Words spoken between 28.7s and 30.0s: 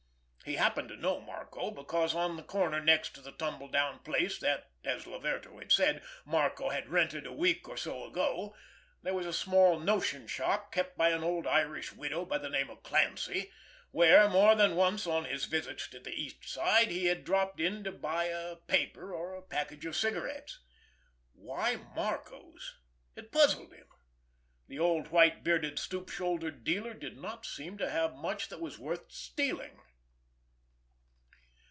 worth stealing!